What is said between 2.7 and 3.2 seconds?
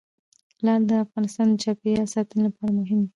مهم دي.